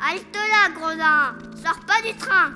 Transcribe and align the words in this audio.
Halte 0.00 0.34
là, 0.34 0.70
gredin 0.74 1.34
Sors 1.62 1.80
pas 1.86 2.02
du 2.06 2.14
train 2.16 2.50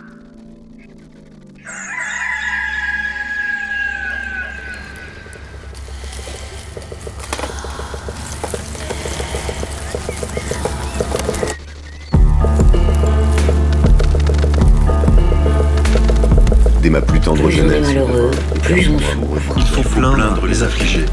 Dès 16.83 16.91
ma 16.91 17.01
plus 17.03 17.21
tendre 17.21 17.37
Plus 17.37 17.45
on 17.45 17.49
est 17.49 17.53
jeunesse, 17.53 17.87
malheureux, 17.87 18.31
plus 18.63 18.89
on 18.89 18.99
souffre. 18.99 19.55
Il 19.57 19.67
faut 19.67 19.83
plaindre 19.83 20.47
les 20.47 20.63
affligés. 20.63 21.07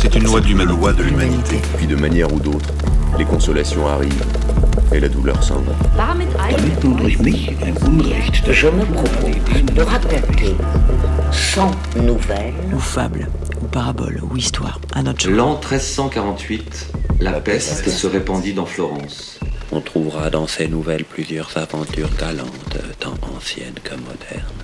C'est 0.00 0.14
une 0.14 0.24
loi 0.24 0.40
loi 0.64 0.92
de 0.92 1.02
l'humanité. 1.02 1.60
puis 1.76 1.86
de 1.86 1.96
manière 1.96 2.32
ou 2.32 2.38
d'autre, 2.38 2.68
les 3.18 3.24
consolations 3.24 3.86
arrivent 3.88 4.24
et 4.94 5.00
la 5.00 5.08
douleur 5.08 5.42
s'en 5.42 5.60
va. 5.60 5.72
Damit 5.96 6.28
du 6.80 6.94
durch 6.94 7.18
mich 7.18 7.50
ein 7.62 7.74
Unrecht 7.84 8.50
Je 8.52 8.68
me 8.68 8.84
propose 8.84 9.74
de 9.74 9.82
raconter 9.82 10.54
100 11.32 11.70
nouvelles 12.02 12.54
ou 12.72 12.78
fable, 12.78 13.28
ou 13.60 13.66
parabole, 13.66 14.22
ou 14.22 14.36
histoire, 14.36 14.80
à 14.94 15.02
notre. 15.02 15.28
L'an 15.28 15.58
1348, 15.58 16.92
la 17.20 17.32
peste 17.40 17.88
se 17.88 18.06
répandit 18.06 18.54
dans 18.54 18.66
Florence. 18.66 19.40
On 19.72 19.80
trouvera 19.80 20.30
dans 20.30 20.46
ces 20.46 20.68
nouvelles 20.68 21.04
plusieurs 21.04 21.56
aventures 21.56 22.14
galantes, 22.16 22.78
tant 23.00 23.14
anciennes 23.36 23.80
que 23.82 23.94
modernes. 23.94 24.62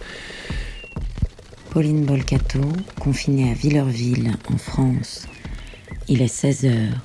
Pauline 1.70 2.04
Bolcato, 2.04 2.60
confinée 3.00 3.50
à 3.50 3.54
Villerville, 3.54 4.32
en 4.52 4.58
France. 4.58 5.26
Il 6.08 6.22
est 6.22 6.28
16 6.28 6.64
heures. 6.66 7.00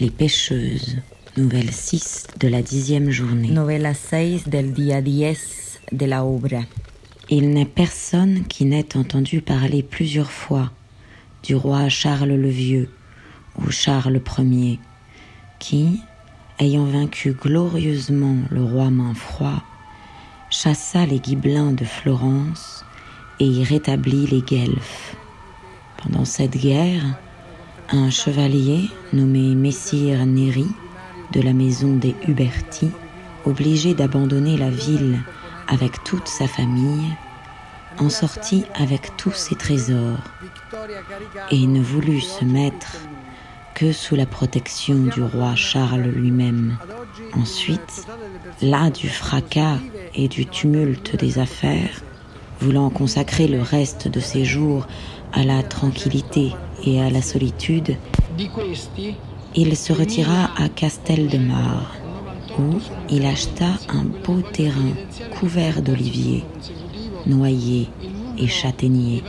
Les 0.00 0.10
pêcheuses, 0.10 0.96
nouvelle 1.36 1.70
6 1.70 2.26
de 2.40 2.48
la 2.48 2.60
dixième 2.60 3.10
journée. 3.10 3.48
Novela 3.48 3.94
6 3.94 4.48
del 4.48 4.72
día 4.72 5.00
10 5.00 5.80
de 5.92 6.04
la 6.04 6.24
obra. 6.24 6.60
Il 7.30 7.50
n'est 7.50 7.64
personne 7.64 8.44
qui 8.44 8.66
n'ait 8.66 8.96
entendu 8.96 9.40
parler 9.40 9.82
plusieurs 9.82 10.30
fois 10.30 10.70
du 11.42 11.54
roi 11.54 11.88
Charles 11.88 12.34
le 12.34 12.48
Vieux 12.48 12.90
ou 13.58 13.70
Charles 13.70 14.20
Ier, 14.38 14.78
qui, 15.58 16.00
ayant 16.58 16.84
vaincu 16.84 17.32
glorieusement 17.32 18.36
le 18.50 18.62
roi 18.62 18.90
Mainfroid, 18.90 19.62
chassa 20.50 21.06
les 21.06 21.20
Gibelins 21.22 21.72
de 21.72 21.84
Florence 21.84 22.84
et 23.40 23.46
y 23.46 23.64
rétablit 23.64 24.26
les 24.26 24.42
Guelfes. 24.42 25.16
Pendant 25.96 26.26
cette 26.26 26.58
guerre, 26.58 27.18
un 27.88 28.10
chevalier 28.10 28.90
nommé 29.12 29.54
Messire 29.54 30.26
Néri 30.26 30.66
de 31.32 31.40
la 31.40 31.52
maison 31.52 31.94
des 31.94 32.14
Huberti, 32.26 32.90
obligé 33.44 33.94
d'abandonner 33.94 34.56
la 34.56 34.70
ville 34.70 35.20
avec 35.68 36.04
toute 36.04 36.28
sa 36.28 36.46
famille, 36.46 37.08
en 37.98 38.08
sortit 38.08 38.64
avec 38.74 39.16
tous 39.16 39.32
ses 39.32 39.54
trésors 39.54 40.18
et 41.50 41.66
ne 41.66 41.80
voulut 41.80 42.20
se 42.20 42.44
mettre 42.44 42.96
que 43.74 43.92
sous 43.92 44.16
la 44.16 44.26
protection 44.26 44.94
du 44.94 45.22
roi 45.22 45.54
Charles 45.54 46.02
lui-même. 46.02 46.76
Ensuite, 47.34 48.06
là 48.60 48.90
du 48.90 49.08
fracas 49.08 49.78
et 50.14 50.28
du 50.28 50.46
tumulte 50.46 51.16
des 51.16 51.38
affaires, 51.38 52.02
voulant 52.60 52.90
consacrer 52.90 53.48
le 53.48 53.60
reste 53.60 54.08
de 54.08 54.20
ses 54.20 54.44
jours 54.44 54.86
à 55.32 55.42
la 55.44 55.62
tranquillité 55.62 56.52
et 56.84 57.00
à 57.00 57.10
la 57.10 57.22
solitude, 57.22 57.96
il 59.54 59.76
se 59.76 59.92
retira 59.92 60.50
à 60.56 60.68
Castel-de-Mar, 60.68 61.94
où 62.58 62.78
il 63.10 63.26
acheta 63.26 63.68
un 63.88 64.04
beau 64.04 64.40
terrain 64.40 64.92
couvert 65.38 65.82
d'oliviers, 65.82 66.44
noyers 67.26 67.88
et 68.38 68.48
châtaigniers, 68.48 69.22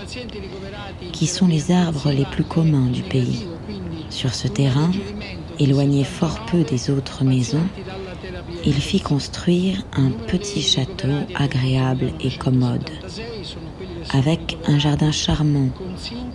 qui 1.12 1.28
sont 1.28 1.48
les 1.48 1.72
arbres 1.72 2.12
les 2.12 2.26
plus 2.26 2.44
communs 2.44 2.88
du 2.88 3.02
pays. 3.02 3.45
Sur 4.10 4.33
ce 4.33 4.48
terrain, 4.48 4.92
éloigné 5.60 6.04
fort 6.04 6.45
peu 6.45 6.64
des 6.64 6.89
autres 6.89 7.23
maisons, 7.23 7.67
il 8.66 8.76
fit 8.76 9.02
construire 9.02 9.83
un 9.94 10.10
petit 10.10 10.62
château 10.62 11.10
agréable 11.36 12.14
et 12.22 12.32
commode, 12.32 12.89
avec 14.12 14.58
un 14.67 14.80
jardin 14.80 15.12
charmant 15.12 15.70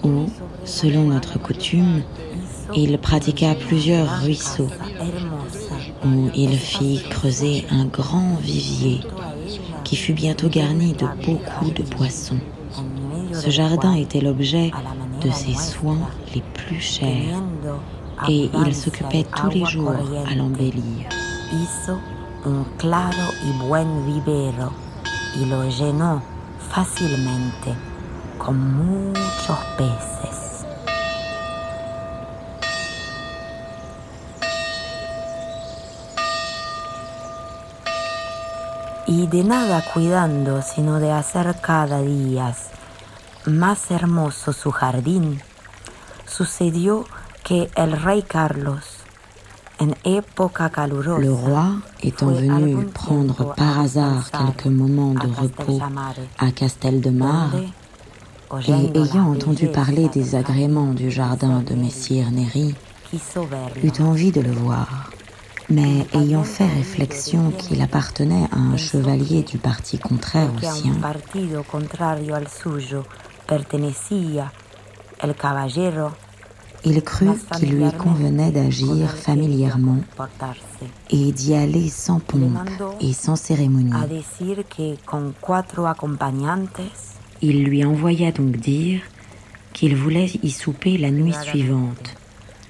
où, 0.02 0.26
selon 0.64 1.04
notre 1.04 1.38
coutume, 1.38 2.02
il 2.74 2.98
pratiqua 2.98 3.54
plusieurs 3.54 4.20
ruisseaux, 4.22 4.70
où 6.04 6.30
il 6.34 6.56
fit 6.58 7.02
creuser 7.08 7.64
un 7.70 7.86
grand 7.86 8.36
vivier 8.40 9.00
qui 9.84 9.96
fut 9.96 10.12
bientôt 10.12 10.48
garni 10.48 10.92
de 10.92 11.06
beaucoup 11.24 11.70
de 11.70 11.82
poissons. 11.82 12.40
Ce 13.32 13.50
jardin 13.50 13.94
était 13.94 14.20
l'objet 14.20 14.70
de 15.22 15.30
ses 15.30 15.54
soins 15.54 16.08
les 16.34 16.42
plus 16.54 16.80
chers 16.80 17.42
et 18.28 18.50
il 18.66 18.74
s'occupait 18.74 19.24
tous 19.36 19.50
les 19.50 19.64
jours 19.64 19.94
à 20.26 20.34
l'embellir. 20.34 21.08
Un 22.44 24.06
vivero 24.06 24.72
y 25.36 25.44
lo 25.44 25.64
llenó 25.64 26.22
con 28.38 28.54
muchos 28.54 29.58
peces. 29.76 30.37
Y 39.08 39.26
de 39.26 39.42
nada 39.42 39.82
cuidando, 39.94 40.60
sino 40.60 41.00
de 41.00 41.10
hacer 41.10 41.56
cada 41.62 42.02
día 42.02 42.54
más 43.46 43.90
hermoso 43.90 44.52
su 44.52 44.70
jardín, 44.70 45.40
sucedió 46.26 47.06
que 47.42 47.70
el 47.74 47.92
rey 47.92 48.22
Carlos, 48.22 48.84
en 49.78 49.96
época 50.04 50.68
calurosa, 50.68 51.22
Le 51.22 51.30
roi 51.30 51.80
étant 52.02 52.34
venu 52.34 52.84
prendre 52.92 53.54
par 53.54 53.80
hasard 53.80 54.30
quelques 54.30 54.66
moments 54.66 55.14
de 55.14 55.28
repos 55.28 55.80
à 56.36 56.52
Castel-de-Mar, 56.52 57.54
et 58.66 58.98
ayant 58.98 59.30
entendu 59.30 59.68
parler 59.68 60.10
des 60.10 60.34
agréments 60.34 60.92
du 60.92 61.10
jardin 61.10 61.62
de 61.62 61.74
Messire 61.74 62.30
Néri, 62.30 62.74
eut 63.82 64.02
envie 64.02 64.32
de 64.32 64.42
le 64.42 64.52
voir. 64.52 65.10
Mais 65.70 66.06
ayant 66.14 66.44
fait 66.44 66.66
réflexion 66.66 67.50
qu'il 67.50 67.82
appartenait 67.82 68.46
à 68.52 68.56
un 68.56 68.76
chevalier 68.76 69.42
du 69.42 69.58
parti 69.58 69.98
contraire 69.98 70.50
au 70.56 70.60
sien, 70.60 70.94
il 76.84 77.02
crut 77.02 77.50
qu'il 77.56 77.72
lui 77.72 77.90
convenait 77.92 78.52
d'agir 78.52 79.10
familièrement 79.10 79.98
et 81.10 81.32
d'y 81.32 81.54
aller 81.54 81.88
sans 81.88 82.20
pompe 82.20 82.70
et 83.00 83.12
sans 83.12 83.36
cérémonie. 83.36 83.92
Il 87.42 87.64
lui 87.64 87.84
envoya 87.84 88.32
donc 88.32 88.56
dire 88.56 89.00
qu'il 89.72 89.96
voulait 89.96 90.30
y 90.42 90.50
souper 90.50 90.98
la 90.98 91.10
nuit 91.10 91.34
suivante, 91.42 92.14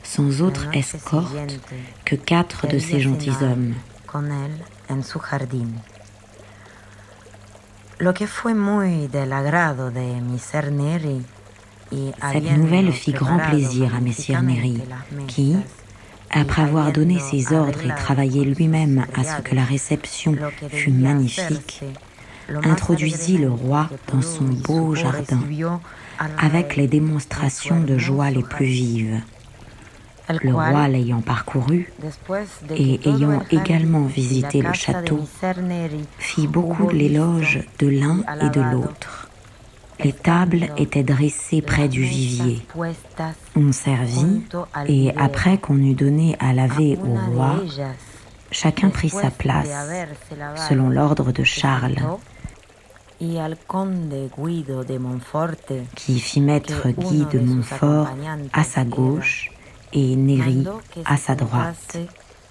sans 0.09 0.41
autre 0.41 0.67
escorte 0.73 1.61
que 2.07 2.17
quatre 2.17 2.67
de 2.67 2.79
ces 2.79 3.01
gentilshommes. 3.01 3.75
Neri 10.71 11.23
Cette 12.33 12.57
nouvelle 12.57 12.93
fit 12.93 13.13
grand 13.13 13.39
plaisir 13.39 13.95
à 13.95 14.01
Messire 14.01 14.43
las 14.43 15.27
qui, 15.27 15.57
après 16.31 16.63
avoir 16.63 16.91
donné 16.91 17.19
ses 17.19 17.53
ordres 17.53 17.85
et 17.85 17.95
travaillé 17.95 18.45
lui-même 18.45 19.05
à 19.15 19.25
ce 19.25 19.43
que 19.43 19.55
la 19.55 19.65
réception 19.65 20.37
fût 20.71 20.91
magnifique, 20.91 21.83
introduisit 22.65 23.37
le 23.37 23.51
roi 23.51 23.91
dans 24.11 24.23
son 24.23 24.45
beau 24.45 24.95
jardin, 24.95 25.41
avec 26.39 26.77
les 26.77 26.87
démonstrations 26.87 27.81
de 27.81 27.99
joie 27.99 28.31
les 28.31 28.43
plus 28.43 28.65
vives. 28.65 29.21
Le 30.43 30.53
roi 30.53 30.89
l'ayant 30.89 31.23
parcouru, 31.23 31.93
et 32.71 33.01
ayant 33.09 33.41
également 33.51 34.05
visité 34.05 34.61
le 34.61 34.73
château, 34.73 35.21
fit 36.19 36.47
beaucoup 36.47 36.91
l'éloge 36.91 37.61
de 37.79 37.89
l'un 37.89 38.21
et 38.43 38.51
de 38.51 38.61
l'autre. 38.61 39.29
Les 40.05 40.13
tables 40.13 40.69
étaient 40.77 41.03
dressées 41.03 41.63
près 41.63 41.89
du 41.89 42.03
vivier. 42.03 42.63
On 43.57 43.73
servit, 43.73 44.43
et 44.87 45.13
après 45.17 45.59
qu'on 45.59 45.79
eut 45.79 45.95
donné 45.95 46.37
à 46.39 46.53
laver 46.53 46.99
au 47.03 47.33
roi, 47.33 47.57
chacun 48.53 48.91
prit 48.91 49.09
sa 49.09 49.31
place, 49.31 49.71
selon 50.69 50.91
l'ordre 50.91 51.33
de 51.33 51.43
Charles, 51.43 51.97
qui 55.97 56.21
fit 56.21 56.41
mettre 56.41 56.89
Guy 56.91 57.25
de 57.33 57.41
Montfort 57.41 58.09
à 58.53 58.63
sa 58.63 58.85
gauche 58.85 59.51
et 59.93 60.17
que 60.17 61.01
à 61.05 61.17
sa 61.17 61.35
droite. 61.35 61.99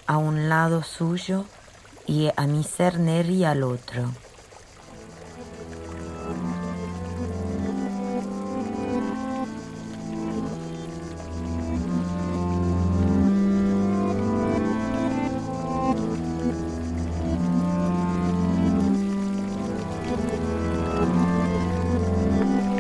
a 0.08 0.16
un 0.16 0.48
lado 0.48 0.82
suyo 0.84 1.46
y 2.08 2.30
a 2.36 2.48
Miser 2.48 3.00
Neri 3.00 3.44
al 3.44 3.64
otro. 3.64 4.04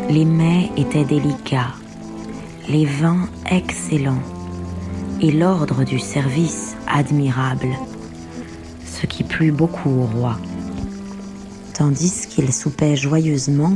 Les 0.09 0.23
mets 0.25 0.71
étaient 0.77 1.03
délicats, 1.03 1.75
les 2.69 2.85
vins 2.85 3.27
excellents 3.51 4.36
et 5.21 5.31
l'ordre 5.31 5.83
du 5.83 5.99
service 5.99 6.75
admirable, 6.87 7.69
ce 8.85 9.05
qui 9.05 9.23
plut 9.23 9.51
beaucoup 9.51 9.89
au 9.89 10.05
roi. 10.05 10.37
Tandis 11.73 12.27
qu'il 12.29 12.51
soupait 12.53 12.95
joyeusement 12.95 13.73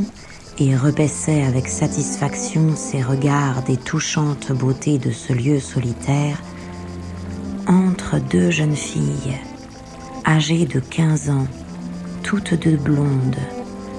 et 0.59 0.75
repaissait 0.75 1.43
avec 1.43 1.67
satisfaction 1.67 2.75
ses 2.75 3.01
regards 3.01 3.63
des 3.63 3.77
touchantes 3.77 4.51
beautés 4.51 4.97
de 4.97 5.11
ce 5.11 5.33
lieu 5.33 5.59
solitaire, 5.59 6.41
entre 7.67 8.19
deux 8.19 8.51
jeunes 8.51 8.75
filles, 8.75 9.39
âgées 10.27 10.65
de 10.65 10.79
quinze 10.79 11.29
ans, 11.29 11.47
toutes 12.23 12.53
deux 12.53 12.77
blondes, 12.77 13.37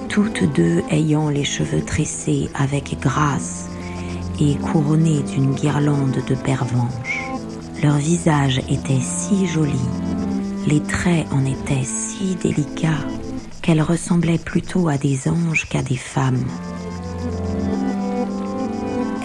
toutes 0.09 0.43
deux 0.53 0.81
ayant 0.91 1.29
les 1.29 1.43
cheveux 1.43 1.81
tressés 1.81 2.49
avec 2.53 2.97
grâce 3.01 3.69
et 4.39 4.55
couronnés 4.55 5.23
d'une 5.23 5.53
guirlande 5.53 6.23
de 6.27 6.35
pervenches. 6.35 7.22
Leur 7.83 7.97
visage 7.97 8.59
était 8.69 9.01
si 9.01 9.45
joli, 9.45 9.73
les 10.67 10.81
traits 10.81 11.27
en 11.33 11.43
étaient 11.43 11.83
si 11.83 12.35
délicats 12.35 13.05
qu'elles 13.61 13.81
ressemblaient 13.81 14.37
plutôt 14.37 14.87
à 14.87 14.97
des 14.97 15.27
anges 15.27 15.67
qu'à 15.67 15.81
des 15.81 15.97
femmes. 15.97 16.45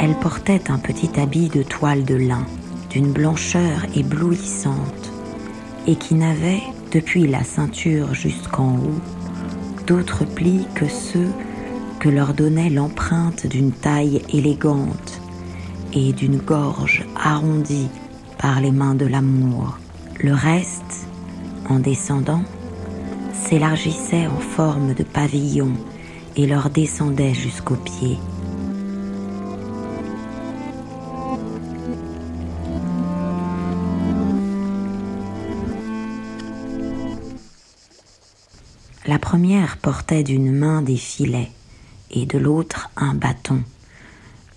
Elles 0.00 0.16
portaient 0.16 0.72
un 0.72 0.78
petit 0.78 1.20
habit 1.20 1.48
de 1.50 1.62
toile 1.62 2.04
de 2.04 2.16
lin, 2.16 2.44
d'une 2.90 3.12
blancheur 3.12 3.86
éblouissante, 3.94 5.12
et 5.86 5.94
qui 5.94 6.16
n'avait, 6.16 6.62
depuis 6.90 7.28
la 7.28 7.44
ceinture 7.44 8.12
jusqu'en 8.12 8.74
haut, 8.74 9.00
d'autres 9.86 10.24
plis 10.24 10.66
que 10.74 10.88
ceux 10.88 11.30
que 12.00 12.08
leur 12.08 12.34
donnait 12.34 12.70
l'empreinte 12.70 13.46
d'une 13.46 13.70
taille 13.70 14.20
élégante 14.32 15.20
et 15.92 16.12
d'une 16.12 16.38
gorge 16.38 17.06
arrondie 17.14 17.88
par 18.38 18.60
les 18.60 18.70
mains 18.70 18.94
de 18.94 19.06
l'amour. 19.06 19.78
Le 20.20 20.32
reste, 20.32 21.08
en 21.68 21.78
descendant, 21.78 22.42
s'élargissait 23.32 24.26
en 24.26 24.38
forme 24.38 24.94
de 24.94 25.02
pavillon 25.02 25.72
et 26.36 26.46
leur 26.46 26.70
descendait 26.70 27.34
jusqu'aux 27.34 27.76
pieds. 27.76 28.18
La 39.06 39.18
première 39.18 39.78
portait 39.78 40.22
d'une 40.22 40.52
main 40.52 40.82
des 40.82 40.96
filets 40.96 41.50
et 42.10 42.26
de 42.26 42.38
l'autre 42.38 42.90
un 42.96 43.14
bâton. 43.14 43.62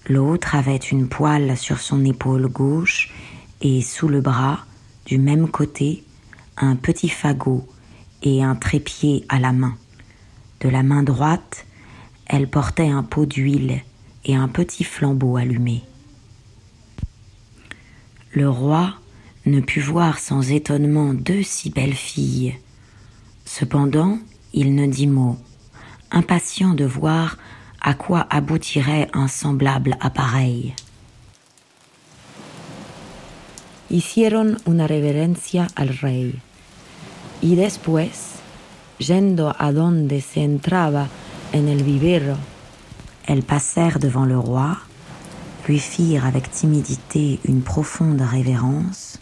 L'autre 0.10 0.56
avait 0.56 0.76
une 0.76 1.08
poêle 1.08 1.56
sur 1.58 1.80
son 1.80 2.04
épaule 2.04 2.48
gauche 2.48 3.14
et 3.62 3.82
sous 3.82 4.08
le 4.08 4.22
bras, 4.22 4.66
du 5.06 5.18
même 5.18 5.50
côté, 5.50 6.04
un 6.58 6.76
petit 6.76 7.10
fagot 7.10 7.68
et 8.24 8.44
un 8.44 8.56
trépied 8.56 9.26
à 9.30 9.40
la 9.40 9.52
main. 9.52 9.76
De 10.60 10.70
la 10.70 10.84
main 10.84 11.04
droite, 11.04 11.66
elle 12.28 12.50
portait 12.50 12.90
un 12.90 13.04
pot 13.04 13.26
d'huile 13.26 13.82
et 14.26 14.36
un 14.36 14.48
petit 14.48 14.84
flambeau 14.84 15.38
allumé. 15.38 15.84
Le 18.34 18.50
roi 18.50 18.94
ne 19.46 19.60
put 19.60 19.82
voir 19.82 20.20
sans 20.20 20.52
étonnement 20.52 21.14
deux 21.14 21.44
si 21.44 21.70
belles 21.70 21.94
filles. 21.94 22.56
Cependant, 23.46 24.20
il 24.54 24.76
ne 24.76 24.86
dit 24.86 25.08
mot, 25.08 25.38
impatient 26.12 26.74
de 26.74 26.86
voir 26.86 27.38
à 27.82 27.94
quoi 27.94 28.28
aboutirait 28.30 29.10
un 29.14 29.28
semblable 29.28 29.98
appareil. 30.00 30.76
Hicieron 33.92 34.58
una 34.64 34.88
reverencia 34.88 35.68
al 35.76 35.98
rey 35.98 36.40
y 37.42 37.56
después, 37.56 38.36
yendo 39.00 39.54
a 39.60 39.74
donde 39.74 40.22
se 40.22 40.46
entraba 40.46 41.10
en 41.52 41.68
el 41.68 41.84
vivero, 41.84 42.38
elles 43.28 43.44
passèrent 43.44 44.00
devant 44.00 44.26
le 44.26 44.38
roi, 44.38 44.78
lui 45.68 45.80
firent 45.80 46.26
avec 46.26 46.50
timidité 46.50 47.42
une 47.44 47.64
profonde 47.64 48.22
révérence 48.22 49.20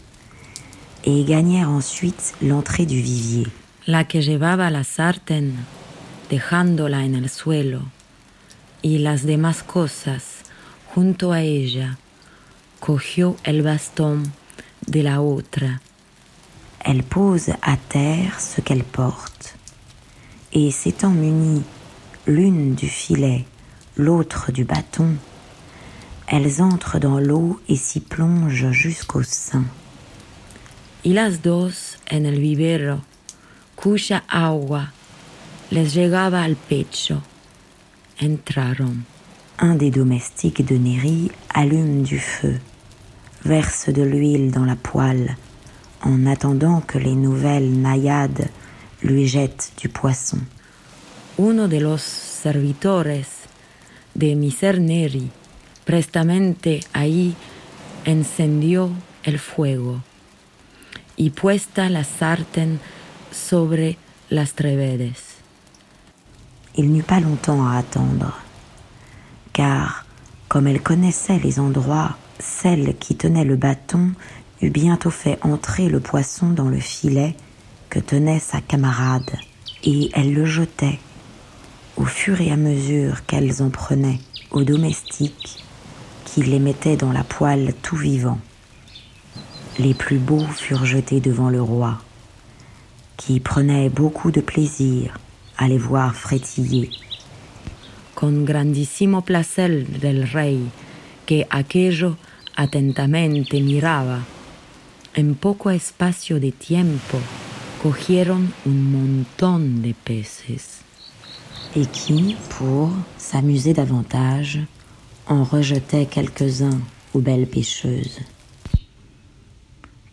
et 1.02 1.24
gagnèrent 1.24 1.70
ensuite 1.70 2.34
l'entrée 2.40 2.86
du 2.86 3.02
vivier. 3.02 3.48
La 3.88 4.04
que 4.04 4.20
llevaba 4.20 4.70
la 4.70 4.84
sartén, 4.84 5.66
dejándola 6.30 7.04
en 7.04 7.16
el 7.16 7.28
suelo, 7.28 7.80
y 8.82 8.98
las 8.98 9.24
demás 9.24 9.64
cosas 9.64 10.44
junto 10.94 11.32
a 11.32 11.40
ella, 11.42 11.98
cogió 12.78 13.36
el 13.42 13.62
bastón 13.62 14.32
de 14.88 15.00
la 15.00 15.22
otra. 15.22 15.68
Elle 16.80 17.02
pose 17.02 17.50
à 17.62 17.76
terre 17.76 18.40
ce 18.40 18.60
qu'elle 18.60 18.84
porte, 18.84 19.56
et 20.52 20.70
s'étant 20.70 21.10
munie 21.10 21.62
l'une 22.26 22.74
du 22.74 22.88
filet, 22.88 23.44
l'autre 23.96 24.52
du 24.52 24.64
bâton, 24.64 25.16
elles 26.26 26.62
entrent 26.62 27.00
dans 27.00 27.18
l'eau 27.18 27.60
et 27.68 27.76
s'y 27.76 28.00
plongent 28.00 28.70
jusqu'au 28.70 29.22
sein. 29.22 29.64
Y 31.02 31.14
las 31.14 31.40
dos 31.42 31.96
en 32.10 32.24
el 32.24 32.38
vivero, 32.38 33.00
cuya 33.74 34.22
agua 34.28 34.92
les 35.70 35.94
llegaba 35.94 36.42
al 36.42 36.56
pecho, 36.56 37.22
entraron. 38.22 38.96
Un 39.58 39.74
des 39.76 39.90
domestiques 39.90 40.64
de 40.64 40.76
Néry 40.76 41.30
allume 41.52 42.02
du 42.02 42.18
feu, 42.18 42.60
verse 43.44 43.90
de 43.90 44.02
l'huile 44.02 44.50
dans 44.50 44.64
la 44.64 44.76
poêle, 44.76 45.36
en 46.02 46.26
attendant 46.26 46.80
que 46.80 46.98
les 46.98 47.14
nouvelles 47.14 47.72
naïades 47.80 48.48
lui 49.02 49.26
jettent 49.26 49.72
du 49.78 49.88
poisson. 49.88 50.38
Uno 51.38 51.68
de 51.68 51.80
los 51.80 52.02
servitores 52.02 53.48
de 54.14 54.34
Miser 54.34 54.80
Neri 54.80 55.30
prestamente 55.84 56.80
ahí 56.92 57.34
encendió 58.04 58.90
el 59.24 59.38
fuego 59.38 60.02
y 61.16 61.30
puesta 61.30 61.88
la 61.88 62.04
sartén 62.04 62.80
sobre 63.30 63.96
las 64.28 64.54
trevedes. 64.54 65.36
Il 66.76 66.92
n'eut 66.92 67.02
pas 67.02 67.20
longtemps 67.20 67.66
à 67.66 67.78
attendre, 67.78 68.32
car, 69.52 70.06
comme 70.48 70.66
elle 70.68 70.80
connaissait 70.80 71.40
les 71.40 71.58
endroits, 71.58 72.16
celle 72.40 72.96
qui 72.98 73.16
tenait 73.16 73.44
le 73.44 73.56
bâton 73.56 74.12
eut 74.62 74.70
bientôt 74.70 75.10
fait 75.10 75.38
entrer 75.42 75.88
le 75.88 76.00
poisson 76.00 76.50
dans 76.50 76.68
le 76.68 76.80
filet 76.80 77.34
que 77.88 77.98
tenait 77.98 78.38
sa 78.38 78.60
camarade, 78.60 79.30
et 79.84 80.10
elle 80.12 80.32
le 80.32 80.44
jetait, 80.44 80.98
au 81.96 82.04
fur 82.04 82.40
et 82.40 82.50
à 82.50 82.56
mesure 82.56 83.24
qu'elles 83.26 83.62
en 83.62 83.70
prenaient, 83.70 84.20
aux 84.50 84.64
domestiques, 84.64 85.64
qui 86.24 86.42
les 86.42 86.58
mettaient 86.58 86.96
dans 86.96 87.12
la 87.12 87.24
poêle 87.24 87.74
tout 87.82 87.96
vivant. 87.96 88.38
Les 89.78 89.94
plus 89.94 90.18
beaux 90.18 90.46
furent 90.46 90.84
jetés 90.84 91.20
devant 91.20 91.48
le 91.48 91.62
roi, 91.62 91.98
qui 93.16 93.40
prenait 93.40 93.88
beaucoup 93.88 94.30
de 94.30 94.40
plaisir 94.40 95.18
à 95.58 95.68
les 95.68 95.78
voir 95.78 96.14
frétiller. 96.14 96.90
Con 98.14 98.44
grandissimo 98.44 99.22
placer 99.22 99.84
del 100.00 100.24
rey, 100.24 100.58
que 101.26 101.44
aquello 101.50 102.16
atentamente 102.56 103.60
miraba, 103.60 104.24
en 105.14 105.34
poco 105.34 105.70
espacio 105.70 106.38
de 106.40 106.52
tiempo 106.52 107.18
cogieron 107.82 108.52
un 108.66 108.92
montón 108.92 109.82
de 109.82 109.94
peces. 109.94 110.82
Et 111.74 111.86
qui, 111.86 112.36
pour 112.58 112.90
s'amuser 113.16 113.72
davantage, 113.72 114.60
en 115.26 115.44
rejetait 115.44 116.06
quelques-uns 116.06 116.80
aux 117.14 117.20
belles 117.20 117.46
pêcheuses. 117.46 118.20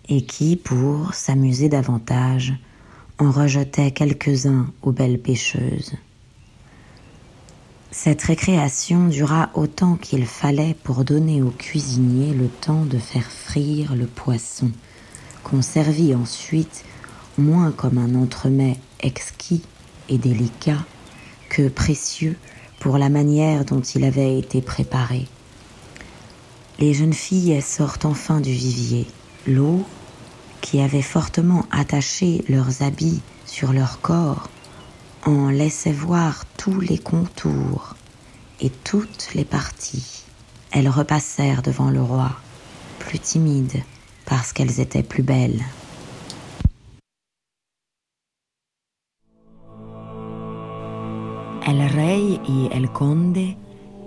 Et 0.08 0.22
qui, 0.22 0.56
pour 0.56 1.14
s'amuser 1.14 1.68
davantage, 1.68 2.54
en 3.18 3.32
rejetait 3.32 3.92
quelques-uns 3.92 4.72
aux 4.82 4.92
belles 4.92 5.20
pêcheuses. 5.20 5.94
Cette 7.92 8.22
récréation 8.22 9.08
dura 9.08 9.50
autant 9.54 9.96
qu'il 9.96 10.26
fallait 10.26 10.76
pour 10.84 11.06
donner 11.06 11.42
au 11.42 11.52
cuisinier 11.52 12.34
le 12.34 12.50
temps 12.50 12.84
de 12.84 12.98
faire 12.98 13.32
frire 13.32 13.96
le 13.96 14.08
poisson, 14.08 14.72
qu'on 15.44 15.62
servit 15.62 16.14
ensuite 16.14 16.84
moins 17.38 17.72
comme 17.72 17.98
un 17.98 18.16
entremets 18.16 18.78
exquis 19.00 19.64
et 20.10 20.18
délicat 20.18 20.84
que 21.50 21.70
précieux 21.70 22.36
pour 22.80 22.98
la 22.98 23.10
manière 23.10 23.64
dont 23.64 23.82
il 23.82 24.04
avait 24.04 24.38
été 24.38 24.62
préparé. 24.62 25.26
Les 26.80 26.94
jeunes 26.94 27.14
filles 27.14 27.62
sortent 27.62 28.06
enfin 28.06 28.42
du 28.42 28.52
vivier. 28.52 29.08
L'eau, 29.48 29.84
qui 30.60 30.82
avait 30.82 31.02
fortement 31.02 31.66
attaché 31.72 32.44
leurs 32.50 32.84
habits 32.84 33.22
sur 33.46 33.72
leur 33.72 34.02
corps, 34.02 34.50
en 35.26 35.50
laissait 35.50 35.92
voir 35.92 36.46
tous 36.58 36.80
les 36.80 36.98
contours 36.98 37.96
et 38.62 38.70
toutes 38.70 39.34
les 39.34 39.46
parties. 39.46 40.24
Elles 40.72 40.90
repassèrent 40.90 41.62
devant 41.62 41.90
le 41.90 42.02
roi, 42.02 42.32
plus 43.00 43.20
timides 43.20 43.84
parce 44.26 44.54
qu'elles 44.54 44.80
étaient 44.80 45.04
plus 45.04 45.24
belles. 45.24 45.64
El 51.66 51.82
rey 51.82 52.40
y 52.48 52.70
el 52.72 52.90
conde 52.90 53.58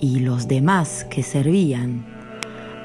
y 0.00 0.20
los 0.20 0.46
demás 0.46 1.04
que 1.10 1.22
servían 1.22 2.04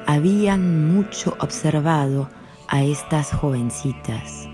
habían 0.06 0.92
mucho 0.92 1.34
observado 1.40 2.28
a 2.68 2.84
estas 2.84 3.32
jovencitas 3.32 4.48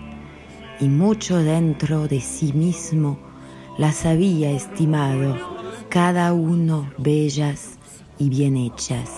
y 0.80 0.88
mucho 0.88 1.38
dentro 1.38 2.08
de 2.08 2.20
sí 2.20 2.52
mismo 2.52 3.18
las 3.78 4.06
había 4.06 4.50
estimado. 4.50 5.36
Cada 5.88 6.32
uno 6.32 6.90
bellas 6.98 7.78
y 8.18 8.28
bien 8.28 8.56
hechas. 8.56 9.10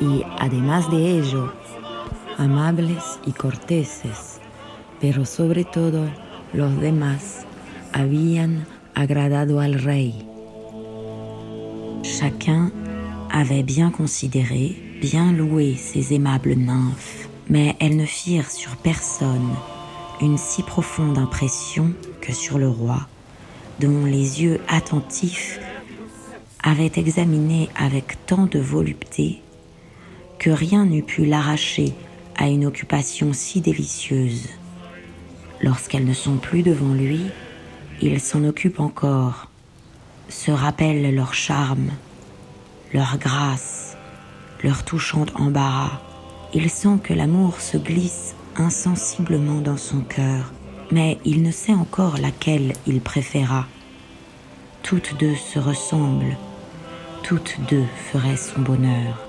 Y 0.00 0.22
además 0.38 0.90
de 0.90 1.18
ello 1.18 1.52
amables 2.38 3.18
y 3.26 3.32
corteses. 3.32 4.40
Pero 5.00 5.26
sobre 5.26 5.64
todo 5.64 6.08
los 6.52 6.80
demás 6.80 7.46
habían 7.92 8.66
agradado 8.94 9.60
al 9.60 9.74
rey. 9.74 10.26
Chacun 12.02 12.72
avait 13.30 13.64
bien 13.64 13.90
considéré, 13.90 14.98
bien 15.00 15.36
loué 15.36 15.76
ces 15.76 16.12
aimables 16.12 16.56
nymphes, 16.56 17.28
mais 17.48 17.76
elles 17.80 17.96
ne 17.96 18.06
firent 18.06 18.50
sur 18.50 18.76
personne 18.76 19.54
une 20.20 20.38
si 20.38 20.62
profonde 20.62 21.18
impression 21.18 21.92
que 22.20 22.32
sur 22.32 22.58
le 22.58 22.68
roi, 22.68 23.06
dont 23.80 24.04
les 24.04 24.42
yeux 24.42 24.60
attentifs 24.68 25.58
avaient 26.62 26.92
examiné 26.96 27.68
avec 27.76 28.26
tant 28.26 28.46
de 28.46 28.58
volupté 28.58 29.40
que 30.38 30.50
rien 30.50 30.84
n'eût 30.84 31.02
pu 31.02 31.24
l'arracher 31.24 31.94
à 32.36 32.48
une 32.48 32.66
occupation 32.66 33.32
si 33.32 33.60
délicieuse. 33.60 34.48
Lorsqu'elles 35.62 36.04
ne 36.04 36.12
sont 36.12 36.36
plus 36.36 36.62
devant 36.62 36.92
lui, 36.92 37.20
il 38.02 38.20
s'en 38.20 38.44
occupe 38.44 38.80
encore, 38.80 39.48
se 40.28 40.50
rappelle 40.50 41.14
leur 41.14 41.34
charme, 41.34 41.90
leur 42.92 43.16
grâce, 43.18 43.96
leur 44.62 44.84
touchant 44.84 45.26
embarras. 45.34 46.00
Il 46.52 46.70
sent 46.70 46.98
que 47.02 47.14
l'amour 47.14 47.60
se 47.60 47.76
glisse 47.76 48.34
insensiblement 48.56 49.60
dans 49.60 49.76
son 49.76 50.00
cœur, 50.00 50.52
mais 50.90 51.18
il 51.24 51.42
ne 51.42 51.50
sait 51.50 51.74
encore 51.74 52.18
laquelle 52.18 52.74
il 52.86 53.00
préféra. 53.00 53.66
Toutes 54.82 55.16
deux 55.18 55.34
se 55.34 55.58
ressemblent, 55.58 56.36
toutes 57.22 57.56
deux 57.68 57.86
feraient 58.12 58.36
son 58.36 58.60
bonheur. 58.60 59.26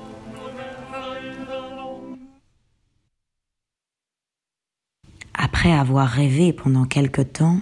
Après 5.33 5.71
avoir 5.71 6.07
rêvé 6.07 6.53
pendant 6.53 6.85
quelque 6.85 7.21
temps, 7.21 7.59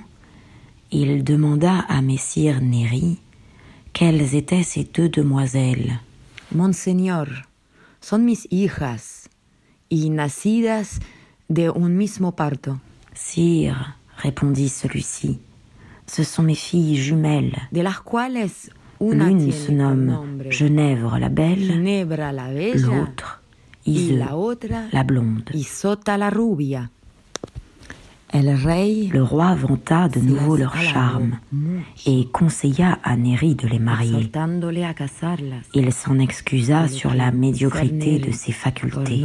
il 0.92 1.24
demanda 1.24 1.86
à 1.88 2.02
Messire 2.02 2.62
Neri 2.62 3.20
quelles 3.94 4.36
étaient 4.36 4.64
ces 4.64 4.84
deux 4.84 5.08
demoiselles. 5.08 6.00
Monseigneur, 6.54 7.28
son 8.02 8.20
mis 8.20 8.46
hijas 8.52 9.30
y 9.90 10.10
nacidas 10.10 11.00
de 11.50 11.70
un 11.70 11.90
mismo 11.90 12.32
parto. 12.32 12.74
Sire, 13.16 13.94
répondit 14.18 14.70
celui-ci, 14.70 15.40
ce 16.06 16.24
sont 16.24 16.44
mes 16.44 16.54
filles 16.56 16.98
jumelles, 16.98 17.56
l'une 19.02 19.52
se 19.52 19.72
nomme 19.72 20.44
Genèvre 20.50 21.18
la 21.18 21.30
belle, 21.30 21.82
l'autre 22.76 23.42
Ise 23.86 24.18
la 24.92 25.04
blonde. 25.04 25.50
la 26.18 26.30
rubia. 26.30 26.90
Le 28.34 29.22
roi 29.22 29.56
vanta 29.56 30.10
de 30.10 30.20
nouveau 30.20 30.58
leur 30.58 30.76
charme 30.76 31.38
et 32.06 32.28
conseilla 32.34 33.00
à 33.04 33.16
Neri 33.16 33.56
de 33.56 33.68
les 33.68 33.80
marier. 33.80 34.30
Il 35.74 35.94
s'en 35.94 36.20
excusa 36.20 36.88
sur 36.90 37.14
la 37.14 37.32
médiocrité 37.32 38.20
de 38.20 38.32
ses 38.32 38.52
facultés. 38.52 39.24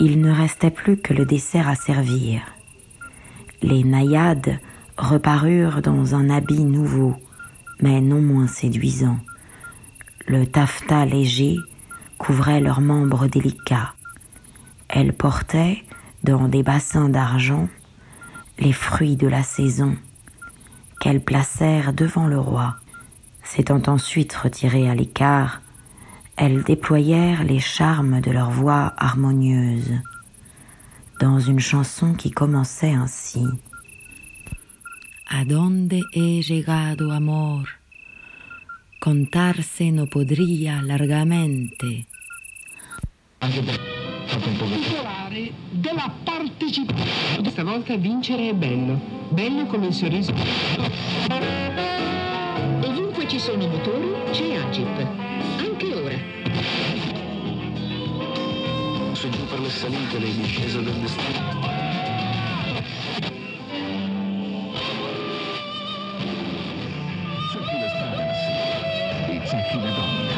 Il 0.00 0.20
ne 0.20 0.30
restait 0.30 0.70
plus 0.70 0.96
que 0.96 1.12
le 1.12 1.24
dessert 1.24 1.68
à 1.68 1.74
servir. 1.74 2.42
Les 3.62 3.82
naïades 3.82 4.60
reparurent 4.96 5.82
dans 5.82 6.14
un 6.14 6.30
habit 6.30 6.62
nouveau, 6.62 7.16
mais 7.80 8.00
non 8.00 8.20
moins 8.20 8.46
séduisant. 8.46 9.18
Le 10.28 10.46
taffetas 10.46 11.04
léger 11.04 11.56
couvrait 12.16 12.60
leurs 12.60 12.80
membres 12.80 13.26
délicats. 13.26 13.94
Elles 14.88 15.12
portaient, 15.12 15.82
dans 16.22 16.46
des 16.46 16.62
bassins 16.62 17.08
d'argent, 17.08 17.68
les 18.60 18.72
fruits 18.72 19.16
de 19.16 19.26
la 19.26 19.42
saison, 19.42 19.96
qu'elles 21.00 21.24
placèrent 21.24 21.92
devant 21.92 22.28
le 22.28 22.38
roi. 22.38 22.76
S'étant 23.42 23.82
ensuite 23.86 24.34
retirées 24.34 24.88
à 24.88 24.94
l'écart, 24.94 25.60
elles 26.38 26.62
déployèrent 26.62 27.44
les 27.44 27.58
charmes 27.58 28.20
de 28.20 28.30
leur 28.30 28.50
voix 28.50 28.94
harmonieuse, 28.96 30.00
dans 31.20 31.40
une 31.40 31.58
chanson 31.58 32.14
qui 32.14 32.30
commençait 32.30 32.94
ainsi. 32.94 33.44
Adonde 35.28 36.00
he 36.14 36.40
llegado 36.40 37.10
amor? 37.10 37.78
contarse 39.00 39.90
no 39.92 40.06
podría 40.06 40.82
largamente. 40.82 42.06
Della 45.70 46.12
partecipazione. 46.24 47.42
Questa 47.42 47.62
volta 47.62 47.96
vincere 47.96 48.50
è 48.50 48.54
bello, 48.54 49.00
bello 49.28 49.66
come 49.66 49.86
il 49.86 49.94
sorriso. 49.94 50.32
Ovunque 52.82 53.28
ci 53.28 53.38
sono 53.38 53.66
motori, 53.68 54.12
c'è 54.32 54.56
Agip. 54.56 55.27
Se 59.20 59.28
giù 59.30 59.44
per 59.46 59.58
le 59.58 59.68
salite 59.68 60.16
le 60.20 60.32
discese 60.32 60.80
del 60.80 60.94
destino. 60.94 61.66
fine 69.70 69.90
donna. 69.90 70.36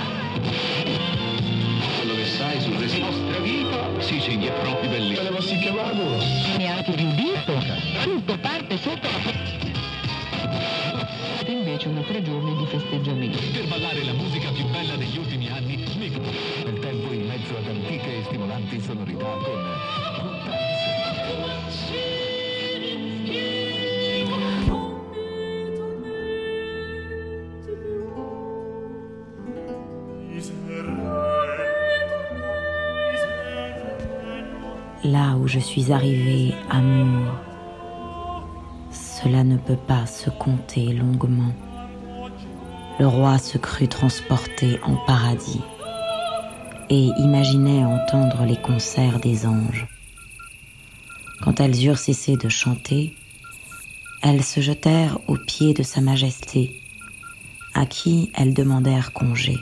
Quello 1.99 2.15
che 2.15 2.25
sai 2.25 2.59
sul 2.63 2.73
resto 2.77 2.97
della 2.97 3.11
nostra 3.11 3.39
vita, 3.41 4.01
sì, 4.01 4.19
sì, 4.19 4.47
è 4.47 4.51
proprio 4.51 4.89
bellissimo. 4.89 5.29
Te 5.29 5.53
ne 5.53 5.61
chiamato? 5.61 6.25
Neanche 6.57 6.97
riudito. 6.97 7.53
Tutto 8.03 8.39
parte 8.39 8.79
sotto 8.79 9.09
la 9.09 9.61
invece 11.51 11.89
una 11.89 12.01
tre 12.03 12.23
giorni 12.23 12.57
di 12.57 12.67
festeggiamento. 12.67 13.39
Per 13.53 13.67
ballare 13.67 14.05
la 14.05 14.13
musica 14.13 14.51
più 14.51 14.65
bella 14.67 14.97
degli 14.97 15.19
ultimi 15.19 15.49
anni, 15.49 15.70
mezzo 16.01 16.19
e 16.19 16.81
là 35.03 35.37
où 35.37 35.47
je 35.49 35.59
suis 35.59 35.93
arrivé, 35.93 36.55
amour, 36.71 37.33
cela 38.91 39.45
ne 39.45 39.57
peut 39.57 39.77
pas 39.77 40.07
se 40.07 40.31
compter 40.31 40.93
longuement. 40.93 41.53
Le 42.99 43.07
roi 43.07 43.39
se 43.39 43.59
crut 43.59 43.89
transporté 43.89 44.79
en 44.83 44.97
paradis 45.07 45.63
et 46.91 47.11
imaginait 47.19 47.85
entendre 47.85 48.45
les 48.45 48.57
concerts 48.57 49.21
des 49.21 49.47
anges. 49.47 49.87
Quand 51.41 51.61
elles 51.61 51.87
eurent 51.87 51.99
cessé 51.99 52.37
de 52.37 52.49
chanter, 52.49 53.15
elles 54.23 54.43
se 54.43 54.61
jetèrent 54.61 55.19
aux 55.29 55.39
pieds 55.39 55.73
de 55.73 55.83
Sa 55.83 56.01
Majesté, 56.01 56.83
à 57.75 57.87
qui 57.87 58.31
elles 58.35 58.53
demandèrent 58.53 59.13
congé. 59.13 59.59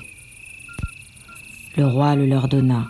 Le 1.76 1.86
roi 1.86 2.16
le 2.16 2.26
leur 2.26 2.48
donna, 2.48 2.88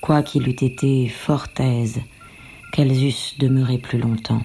quoiqu'il 0.00 0.48
eût 0.48 0.64
été 0.64 1.08
fort 1.08 1.48
aise 1.58 2.00
qu'elles 2.72 3.04
eussent 3.04 3.36
demeuré 3.38 3.78
plus 3.78 3.98
longtemps. 3.98 4.42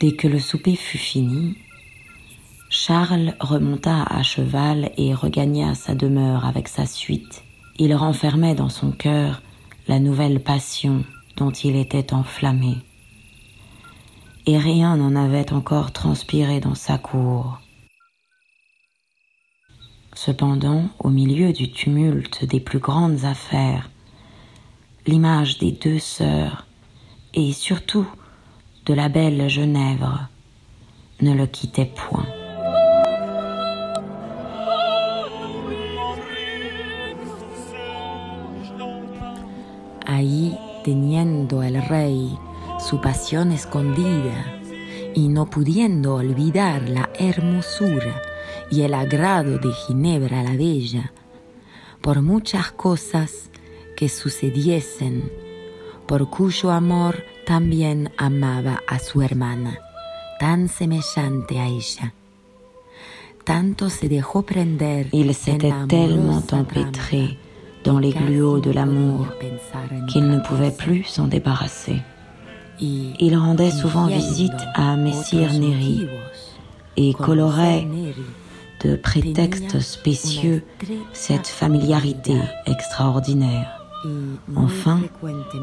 Dès 0.00 0.12
que 0.12 0.28
le 0.28 0.38
souper 0.38 0.76
fut 0.76 0.98
fini, 0.98 1.56
Charles 2.68 3.34
remonta 3.40 4.02
à 4.02 4.22
cheval 4.22 4.90
et 4.96 5.14
regagna 5.14 5.74
sa 5.74 5.94
demeure 5.94 6.44
avec 6.44 6.68
sa 6.68 6.86
suite. 6.86 7.42
Il 7.84 7.96
renfermait 7.96 8.54
dans 8.54 8.68
son 8.68 8.92
cœur 8.92 9.42
la 9.88 9.98
nouvelle 9.98 10.40
passion 10.40 11.04
dont 11.36 11.50
il 11.50 11.74
était 11.74 12.14
enflammé. 12.14 12.76
Et 14.46 14.56
rien 14.56 14.96
n'en 14.96 15.16
avait 15.16 15.52
encore 15.52 15.90
transpiré 15.90 16.60
dans 16.60 16.76
sa 16.76 16.96
cour. 16.96 17.60
Cependant, 20.14 20.90
au 21.00 21.08
milieu 21.08 21.52
du 21.52 21.72
tumulte 21.72 22.44
des 22.44 22.60
plus 22.60 22.78
grandes 22.78 23.24
affaires, 23.24 23.90
l'image 25.08 25.58
des 25.58 25.72
deux 25.72 25.98
sœurs 25.98 26.68
et 27.34 27.52
surtout 27.52 28.06
de 28.86 28.94
la 28.94 29.08
belle 29.08 29.48
Genèvre 29.48 30.28
ne 31.20 31.34
le 31.34 31.48
quittait 31.48 31.90
point. 31.92 32.41
Ahí, 40.22 40.56
teniendo 40.84 41.64
el 41.64 41.82
rey 41.82 42.38
su 42.78 43.00
pasión 43.00 43.50
escondida 43.50 44.60
y 45.16 45.26
no 45.26 45.50
pudiendo 45.50 46.14
olvidar 46.14 46.88
la 46.88 47.10
hermosura 47.18 48.22
y 48.70 48.82
el 48.82 48.94
agrado 48.94 49.58
de 49.58 49.72
Ginebra 49.72 50.44
la 50.44 50.52
Bella, 50.52 51.12
por 52.00 52.22
muchas 52.22 52.70
cosas 52.70 53.50
que 53.96 54.08
sucediesen, 54.08 55.28
por 56.06 56.30
cuyo 56.30 56.70
amor 56.70 57.24
también 57.44 58.12
amaba 58.16 58.80
a 58.86 59.00
su 59.00 59.22
hermana, 59.22 59.80
tan 60.38 60.68
semejante 60.68 61.58
a 61.58 61.66
ella. 61.66 62.14
Tanto 63.42 63.90
se 63.90 64.08
dejó 64.08 64.42
prender. 64.42 65.08
Il 65.12 65.34
s'était 65.34 65.74
tellement 65.88 66.44
empêtré 66.52 67.38
dans 67.84 67.98
les 67.98 68.10
gluaux 68.10 68.60
de 68.60 68.70
l'amour 68.70 69.26
qu'il 70.08 70.28
ne 70.28 70.40
pouvait 70.40 70.70
plus 70.70 71.04
s'en 71.04 71.26
débarrasser. 71.26 72.02
Il 72.80 73.36
rendait 73.36 73.70
souvent 73.70 74.06
visite 74.06 74.52
à 74.74 74.96
Messire 74.96 75.52
Neri 75.52 76.06
et 76.96 77.14
colorait 77.14 77.86
de 78.84 78.96
prétextes 78.96 79.80
spécieux 79.80 80.64
cette 81.12 81.46
familiarité 81.46 82.36
extraordinaire. 82.66 83.78
Enfin, 84.56 85.00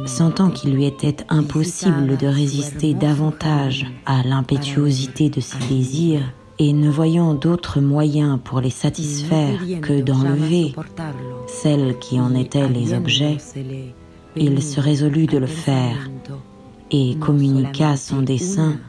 sentant 0.06 0.50
qu'il 0.50 0.74
lui 0.74 0.86
était 0.86 1.18
impossible 1.28 2.16
de 2.16 2.28
résister 2.28 2.94
davantage 2.94 3.86
à 4.06 4.24
l'impétuosité 4.24 5.30
de 5.30 5.42
ses 5.42 5.58
désirs, 5.68 6.24
et 6.60 6.74
ne 6.74 6.90
voyant 6.90 7.34
d'autres 7.34 7.80
moyens 7.80 8.40
pour 8.44 8.60
les 8.62 8.70
satisfaire 8.70 9.60
que 9.82 10.02
d'enlever 10.02 10.76
celles 11.48 11.98
qui 12.00 12.20
en 12.20 12.36
étaient 12.36 12.68
les 12.68 12.94
objets, 12.94 13.38
il 14.36 14.62
se 14.62 14.80
résolut 14.80 15.26
de 15.26 15.38
le 15.38 15.48
faire. 15.48 16.10
et 16.92 17.18
communiqua 17.20 17.98
son 17.98 18.22
dessein 18.22 18.80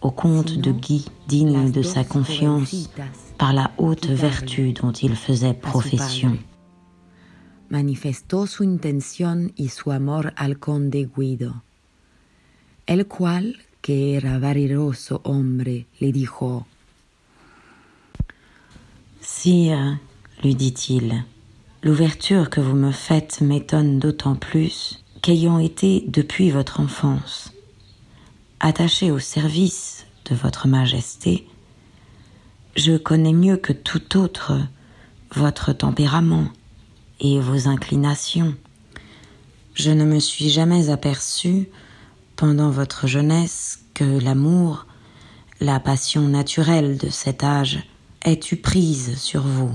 au 0.00 0.10
comte 0.10 0.58
de 0.58 0.72
Guy, 0.72 1.04
digne 1.28 1.70
de 1.70 1.82
sa 1.82 2.04
confiance 2.04 2.90
par 3.36 3.52
la 3.52 3.70
haute 3.76 4.06
vertu 4.06 4.72
dont 4.72 4.92
il 4.92 5.14
faisait 5.14 5.54
profession. 5.54 6.38
Manifestó 7.68 8.46
su 8.46 8.64
intención 8.64 9.52
y 9.56 9.68
su 9.68 9.92
amor 9.92 10.32
al 10.36 10.58
conde 10.58 11.08
Guido, 11.16 11.62
el 12.86 13.06
cual, 13.06 13.56
que 13.82 14.16
era 14.16 14.38
valeroso 14.38 15.20
hombre, 15.24 15.86
le 16.00 16.12
dijo 16.12 16.66
Sire, 19.42 19.96
lui 20.42 20.54
dit-il, 20.54 21.24
l'ouverture 21.82 22.50
que 22.50 22.60
vous 22.60 22.76
me 22.76 22.90
faites 22.90 23.40
m'étonne 23.40 23.98
d'autant 23.98 24.34
plus 24.34 25.02
qu'ayant 25.22 25.58
été 25.58 26.04
depuis 26.08 26.50
votre 26.50 26.78
enfance 26.78 27.50
attaché 28.60 29.10
au 29.10 29.18
service 29.18 30.04
de 30.28 30.34
votre 30.34 30.68
majesté, 30.68 31.48
je 32.76 32.98
connais 32.98 33.32
mieux 33.32 33.56
que 33.56 33.72
tout 33.72 34.18
autre 34.18 34.60
votre 35.34 35.72
tempérament 35.72 36.48
et 37.20 37.40
vos 37.40 37.66
inclinations. 37.66 38.54
Je 39.72 39.90
ne 39.90 40.04
me 40.04 40.20
suis 40.20 40.50
jamais 40.50 40.90
aperçu 40.90 41.70
pendant 42.36 42.68
votre 42.68 43.06
jeunesse 43.06 43.86
que 43.94 44.04
l'amour, 44.04 44.84
la 45.60 45.80
passion 45.80 46.28
naturelle 46.28 46.98
de 46.98 47.08
cet 47.08 47.42
âge, 47.42 47.86
eu 48.26 48.56
prise 48.56 49.18
sur 49.18 49.42
vous? 49.42 49.72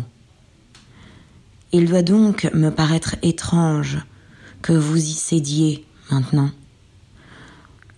Il 1.71 1.87
doit 1.87 2.03
donc 2.03 2.49
me 2.53 2.69
paraître 2.69 3.15
étrange 3.21 3.97
que 4.61 4.73
vous 4.73 4.97
y 4.97 5.13
cédiez 5.13 5.85
maintenant, 6.11 6.51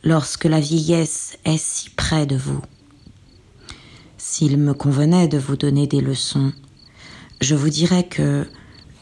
lorsque 0.04 0.46
la 0.46 0.60
vieillesse 0.60 1.38
est 1.46 1.58
si 1.58 1.90
près 1.92 2.26
de 2.26 2.36
vous. 2.36 2.62
S'il 4.18 4.58
me 4.58 4.74
convenait 4.74 5.28
de 5.28 5.38
vous 5.38 5.58
donner 5.58 5.86
des 5.88 6.02
leçons, 6.02 6.52
je 7.40 7.56
vous 7.56 7.70
dirais 7.70 8.08
que, 8.08 8.48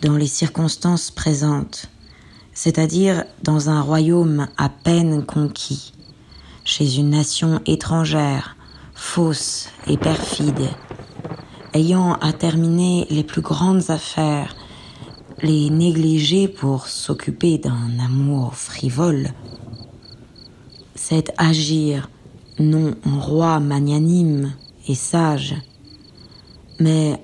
dans 0.01 0.17
les 0.17 0.27
circonstances 0.27 1.09
présentes, 1.09 1.89
c'est-à-dire 2.53 3.23
dans 3.43 3.69
un 3.69 3.81
royaume 3.81 4.47
à 4.57 4.69
peine 4.69 5.25
conquis, 5.25 5.93
chez 6.63 6.97
une 6.97 7.11
nation 7.11 7.61
étrangère, 7.65 8.55
fausse 8.93 9.69
et 9.87 9.97
perfide, 9.97 10.69
ayant 11.75 12.13
à 12.13 12.31
terminer 12.31 13.05
les 13.09 13.23
plus 13.23 13.41
grandes 13.41 13.89
affaires, 13.89 14.55
les 15.41 15.69
négliger 15.69 16.47
pour 16.47 16.87
s'occuper 16.87 17.57
d'un 17.57 17.99
amour 18.03 18.55
frivole, 18.55 19.27
c'est 20.95 21.33
agir 21.37 22.09
non 22.59 22.95
en 23.05 23.19
roi 23.19 23.59
magnanime 23.59 24.53
et 24.87 24.95
sage, 24.95 25.55
mais 26.79 27.19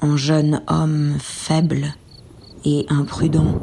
en 0.00 0.16
jeune 0.16 0.62
homme 0.68 1.16
faible 1.18 1.94
et 2.64 2.86
imprudent. 2.88 3.60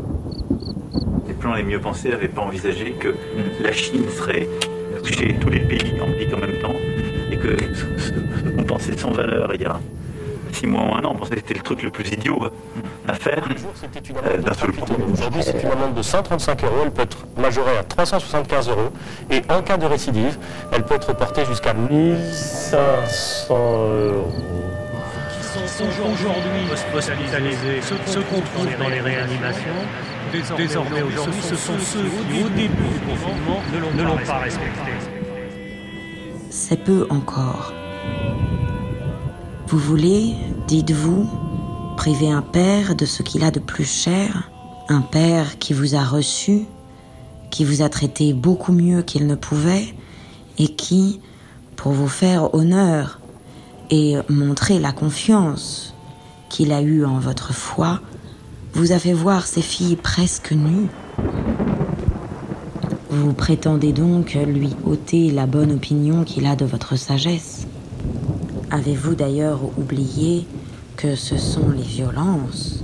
Les 1.28 1.34
plans 1.34 1.54
les 1.56 1.64
mieux 1.64 1.80
pensés 1.80 2.10
n'avaient 2.10 2.28
pas 2.28 2.42
envisagé 2.42 2.92
que 3.00 3.16
la 3.62 3.72
Chine 3.72 4.04
serait 4.10 4.50
chez 5.06 5.36
tous 5.40 5.50
les 5.50 5.62
pays 5.62 5.94
en 6.02 6.06
en 6.06 6.40
même 6.40 6.60
temps 6.62 6.76
et 7.32 7.38
que 7.38 7.56
qu'on 8.58 8.64
pensait 8.64 8.98
sans 8.98 9.12
valeur 9.12 9.54
il 9.54 9.62
y 9.62 9.66
a 9.66 9.80
six 10.56 10.68
mois 10.68 10.84
ou 10.84 10.96
un 10.96 11.04
an, 11.04 11.12
on 11.14 11.16
pensait 11.16 11.36
que 11.36 11.42
c'était 11.42 11.54
le 11.54 11.62
truc 11.62 11.84
le 11.84 11.92
plus 11.92 12.10
idiot 12.12 12.40
à 13.08 13.14
faire 13.14 13.44
euh, 14.26 14.38
d'un 14.38 14.54
seul 14.54 14.72
coup. 14.72 14.94
Aujourd'hui, 15.12 15.44
c'est 15.44 15.62
une 15.62 15.72
amende 15.72 15.94
de 15.94 16.02
135 16.02 16.64
euros. 16.64 16.76
Elle 16.86 16.92
peut 16.92 17.04
être 17.04 17.26
majorée 17.38 17.78
à 17.78 17.84
375 17.84 18.70
euros. 18.70 18.90
Et 19.30 19.42
en 19.50 19.62
cas 19.62 19.78
de 19.78 19.86
récidive, 19.86 20.38
elle 20.72 20.84
peut 20.84 20.96
être 20.96 21.14
portée 21.16 21.46
jusqu'à 21.46 21.74
1500 21.74 23.56
euros. 23.56 24.32
Aujourd'hui 25.58 26.70
hospitalisés, 26.72 27.82
ceux 27.82 28.22
qu'on 28.22 28.42
trouve 28.42 28.68
dans 28.78 28.90
les 28.90 29.00
réanimations, 29.02 29.82
désormais 30.58 31.02
aujourd'hui, 31.02 31.42
ce 31.42 31.56
sont 31.56 31.80
ceux 31.80 32.04
qui, 32.04 32.44
au 32.44 32.50
début 32.50 32.68
du 32.68 33.00
confinement, 33.00 33.62
ne 33.96 34.04
l'ont 34.04 34.18
pas 34.26 34.40
respecté. 34.40 34.92
C'est 36.50 36.84
peu 36.84 37.08
encore. 37.10 37.74
Vous 39.68 39.80
voulez, 39.80 40.36
dites-vous, 40.68 41.28
priver 41.98 42.30
un 42.30 42.44
père 42.44 42.96
de 42.96 43.06
ce 43.06 43.24
qu'il 43.24 43.44
a 43.44 43.50
de 43.50 43.60
plus 43.60 43.90
cher, 43.90 44.52
un 44.90 45.02
père 45.02 45.58
qui 45.58 45.74
vous 45.74 45.96
a 45.96 46.04
reçu, 46.04 46.66
qui 47.50 47.66
vous 47.66 47.82
a 47.82 47.90
traité 47.90 48.34
beaucoup 48.34 48.72
mieux 48.72 49.02
qu'il 49.02 49.26
ne 49.26 49.34
pouvait, 49.34 49.88
et 50.60 50.68
qui, 50.68 51.20
pour 51.76 51.94
vous 51.94 52.08
faire 52.08 52.54
honneur 52.54 53.20
et 53.90 54.18
montrer 54.30 54.78
la 54.78 54.92
confiance 54.92 55.96
qu'il 56.50 56.72
a 56.72 56.84
eue 56.84 57.04
en 57.04 57.18
votre 57.18 57.52
foi, 57.52 58.02
vous 58.74 58.92
a 58.92 59.00
fait 59.00 59.14
voir 59.14 59.48
ses 59.48 59.64
filles 59.64 59.96
presque 59.96 60.52
nues. 60.52 60.90
Vous 63.10 63.34
prétendez 63.34 63.94
donc 63.94 64.38
lui 64.46 64.76
ôter 64.86 65.32
la 65.32 65.48
bonne 65.48 65.72
opinion 65.72 66.24
qu'il 66.24 66.46
a 66.46 66.56
de 66.56 66.66
votre 66.66 66.98
sagesse. 66.98 67.65
Avez-vous 68.76 69.16
d'ailleurs 69.16 69.62
oublié 69.80 70.46
que 70.98 71.16
ce 71.16 71.38
sont 71.38 71.70
les 71.70 71.82
violences 71.82 72.84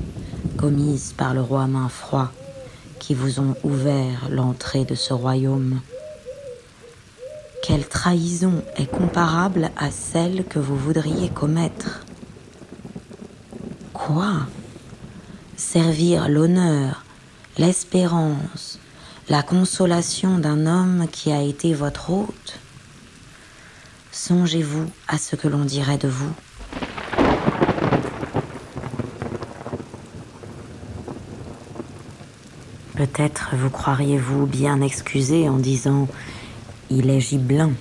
commises 0.56 1.13
par 1.17 1.34
le 1.34 1.41
roi 1.41 1.67
Mainfroid 1.67 2.32
qui 2.97 3.13
vous 3.13 3.41
ont 3.41 3.58
ouvert 3.65 4.30
l'entrée 4.30 4.86
de 4.86 4.95
ce 4.95 5.13
royaume? 5.13 5.82
Quelle 7.62 7.86
trahison 7.86 8.63
est 8.77 8.89
comparable 8.89 9.69
à 9.75 9.91
celle 9.91 10.45
que 10.45 10.60
vous 10.60 10.77
voudriez 10.77 11.27
commettre? 11.27 12.06
Quoi? 13.91 14.47
Servir 15.58 16.30
l'honneur, 16.30 17.04
l'espérance, 17.58 18.80
la 19.27 19.43
consolation 19.43 20.38
d'un 20.38 20.67
homme 20.67 21.08
qui 21.12 21.34
a 21.34 21.41
été 21.41 21.73
votre 21.73 22.12
hôte? 22.12 22.60
Songez-vous 24.12 24.88
à 25.08 25.17
ce 25.17 25.38
que 25.38 25.47
l'on 25.47 25.63
dirait 25.63 25.97
de 25.97 26.10
vous. 26.10 26.32
Peut-être 32.95 33.56
vous 33.56 33.69
croiriez-vous 33.69 34.45
bien 34.45 34.82
excusé 34.82 35.47
en 35.47 35.58
disant 35.58 36.10
Il 36.89 37.10
est 37.10 37.21
gibelin. 37.21 37.71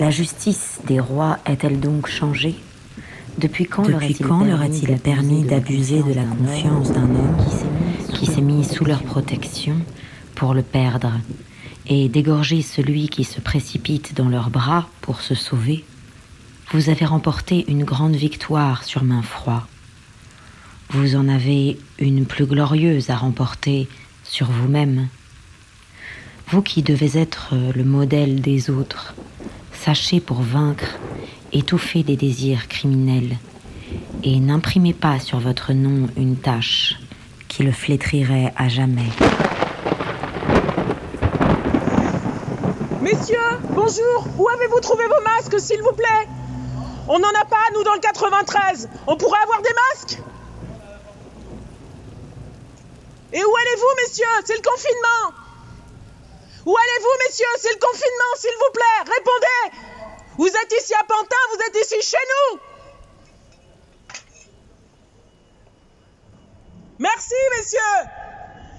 La 0.00 0.10
justice 0.10 0.80
des 0.88 0.98
rois 0.98 1.38
est-elle 1.46 1.78
donc 1.78 2.08
changée? 2.08 2.56
Depuis 3.38 3.64
quand 3.66 3.86
leur 3.86 4.60
a-t-il 4.60 4.98
permis 4.98 5.44
d'abuser 5.44 6.02
de 6.02 6.12
la 6.14 6.24
confiance 6.24 6.92
d'un 6.92 7.02
homme 7.04 7.36
qui 8.12 8.26
s'est 8.26 8.40
mis 8.40 8.64
sous 8.64 8.84
leur 8.84 9.04
protection 9.04 9.76
pour 10.34 10.52
le 10.52 10.62
perdre? 10.62 11.12
Et 11.86 12.08
d'égorger 12.08 12.62
celui 12.62 13.08
qui 13.08 13.24
se 13.24 13.40
précipite 13.40 14.14
dans 14.14 14.28
leurs 14.28 14.50
bras 14.50 14.88
pour 15.00 15.20
se 15.20 15.34
sauver 15.34 15.84
Vous 16.72 16.88
avez 16.90 17.04
remporté 17.04 17.64
une 17.68 17.84
grande 17.84 18.14
victoire 18.14 18.84
sur 18.84 19.04
main 19.04 19.22
froid. 19.22 19.66
Vous 20.90 21.16
en 21.16 21.28
avez 21.28 21.78
une 21.98 22.26
plus 22.26 22.46
glorieuse 22.46 23.10
à 23.10 23.16
remporter 23.16 23.88
sur 24.24 24.50
vous-même. 24.50 25.08
Vous 26.48 26.62
qui 26.62 26.82
devez 26.82 27.18
être 27.18 27.54
le 27.74 27.84
modèle 27.84 28.40
des 28.40 28.68
autres, 28.68 29.14
sachez 29.72 30.20
pour 30.20 30.42
vaincre, 30.42 30.98
étouffer 31.52 32.02
des 32.02 32.16
désirs 32.16 32.68
criminels, 32.68 33.38
et 34.22 34.38
n'imprimez 34.38 34.92
pas 34.92 35.18
sur 35.18 35.38
votre 35.38 35.72
nom 35.72 36.08
une 36.16 36.36
tache 36.36 36.98
qui 37.48 37.62
le 37.62 37.72
flétrirait 37.72 38.52
à 38.56 38.68
jamais. 38.68 39.10
Messieurs, 43.00 43.36
bonjour, 43.92 44.26
où 44.38 44.48
avez-vous 44.48 44.80
trouvé 44.80 45.06
vos 45.06 45.20
masques, 45.22 45.60
s'il 45.60 45.82
vous 45.82 45.92
plaît? 45.92 46.28
On 47.08 47.18
n'en 47.18 47.28
a 47.28 47.44
pas, 47.44 47.62
nous, 47.74 47.82
dans 47.82 47.94
le 47.94 48.00
93. 48.00 48.88
On 49.06 49.16
pourrait 49.16 49.40
avoir 49.42 49.60
des 49.60 49.74
masques? 49.90 50.18
Et 53.32 53.44
où 53.44 53.56
allez-vous, 53.56 53.94
messieurs? 54.02 54.26
C'est 54.44 54.56
le 54.56 54.62
confinement! 54.62 55.38
Où 56.64 56.76
allez-vous, 56.76 57.26
messieurs? 57.26 57.46
C'est 57.58 57.72
le 57.72 57.80
confinement, 57.80 58.36
s'il 58.36 58.54
vous 58.54 58.72
plaît! 58.72 59.12
Répondez! 59.16 59.78
Vous 60.38 60.48
êtes 60.48 60.72
ici 60.80 60.94
à 60.94 61.04
Pantin, 61.04 61.36
vous 61.54 61.60
êtes 61.66 61.84
ici 61.84 62.00
chez 62.02 62.24
nous! 62.52 62.60
Merci, 66.98 67.34
messieurs! 67.58 68.08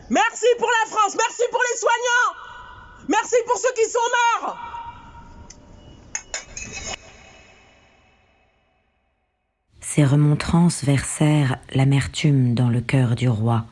Merci 0.10 0.48
pour 0.58 0.70
la 0.70 0.92
France, 0.92 1.16
merci 1.18 1.44
pour 1.52 1.62
les 1.72 1.78
soignants! 1.78 2.34
Merci 3.10 3.36
pour 3.46 3.58
ceux 3.58 3.74
qui 3.74 3.90
sont 3.90 4.00
morts 4.42 4.73
Ces 9.96 10.06
remontrances 10.06 10.84
versèrent 10.84 11.58
l'amertume 11.76 12.56
dans 12.56 12.70
le 12.70 12.82
cœur 12.82 13.14
du 13.14 13.30
roi 13.30 13.68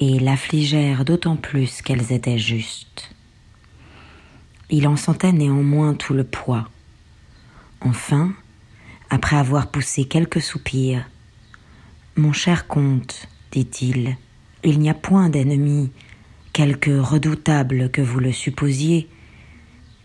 et 0.00 0.18
l'affligèrent 0.18 1.04
d'autant 1.04 1.36
plus 1.36 1.80
qu'elles 1.80 2.10
étaient 2.10 2.40
justes. 2.40 3.14
Il 4.68 4.88
en 4.88 4.96
sentait 4.96 5.30
néanmoins 5.30 5.94
tout 5.94 6.12
le 6.12 6.24
poids. 6.24 6.68
Enfin, 7.82 8.32
après 9.10 9.36
avoir 9.36 9.68
poussé 9.68 10.06
quelques 10.06 10.42
soupirs, 10.42 11.08
Mon 12.16 12.32
cher 12.32 12.66
comte, 12.66 13.28
dit-il, 13.52 14.16
il 14.64 14.80
n'y 14.80 14.90
a 14.90 14.94
point 14.94 15.28
d'ennemi, 15.28 15.92
quelque 16.52 16.98
redoutable 16.98 17.90
que 17.90 18.02
vous 18.02 18.18
le 18.18 18.32
supposiez, 18.32 19.08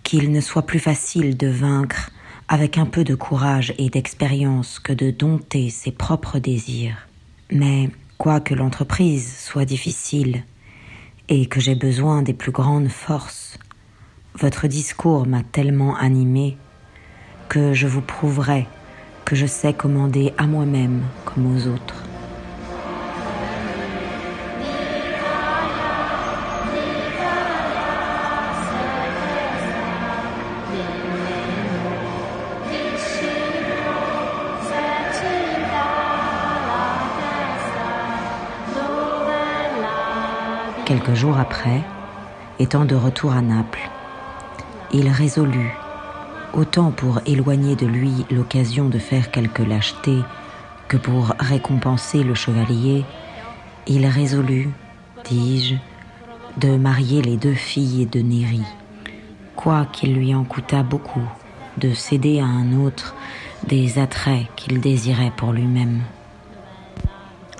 qu'il 0.03 0.31
ne 0.31 0.41
soit 0.41 0.67
plus 0.67 0.77
facile 0.77 1.37
de 1.37 1.47
vaincre 1.47 2.11
avec 2.49 2.79
un 2.79 2.87
peu 2.87 3.03
de 3.03 3.13
courage 3.13 3.75
et 3.77 3.89
d'expérience 3.89 4.79
que 4.79 4.91
de 4.91 5.11
dompter 5.11 5.69
ses 5.69 5.91
propres 5.91 6.39
désirs. 6.39 7.07
Mais 7.51 7.91
quoique 8.17 8.55
l'entreprise 8.55 9.37
soit 9.37 9.65
difficile 9.65 10.43
et 11.29 11.45
que 11.45 11.59
j'ai 11.59 11.75
besoin 11.75 12.23
des 12.23 12.33
plus 12.33 12.51
grandes 12.51 12.89
forces, 12.89 13.59
votre 14.33 14.67
discours 14.67 15.27
m'a 15.27 15.43
tellement 15.43 15.95
animé 15.95 16.57
que 17.49 17.73
je 17.73 17.85
vous 17.85 18.01
prouverai 18.01 18.67
que 19.25 19.35
je 19.35 19.45
sais 19.45 19.73
commander 19.73 20.33
à 20.39 20.47
moi-même 20.47 21.03
comme 21.25 21.55
aux 21.55 21.67
autres. 21.67 22.08
Quelques 41.09 41.21
jours 41.21 41.39
après, 41.39 41.81
étant 42.59 42.85
de 42.85 42.93
retour 42.93 43.33
à 43.33 43.41
Naples, 43.41 43.89
il 44.93 45.09
résolut, 45.09 45.75
autant 46.53 46.91
pour 46.91 47.19
éloigner 47.25 47.75
de 47.75 47.87
lui 47.87 48.27
l'occasion 48.29 48.89
de 48.89 48.99
faire 48.99 49.31
quelque 49.31 49.63
lâcheté 49.63 50.19
que 50.87 50.97
pour 50.97 51.33
récompenser 51.39 52.21
le 52.21 52.35
chevalier, 52.35 53.05
il 53.87 54.05
résolut, 54.05 54.69
dis-je, 55.25 55.77
de 56.59 56.77
marier 56.77 57.23
les 57.23 57.37
deux 57.37 57.55
filles 57.55 58.05
de 58.05 58.19
Néri, 58.19 58.61
quoiqu'il 59.55 60.13
lui 60.13 60.35
en 60.35 60.43
coûtât 60.43 60.83
beaucoup 60.83 61.27
de 61.77 61.91
céder 61.95 62.39
à 62.39 62.45
un 62.45 62.79
autre 62.79 63.15
des 63.65 63.97
attraits 63.97 64.45
qu'il 64.55 64.79
désirait 64.79 65.33
pour 65.35 65.53
lui-même. 65.53 66.01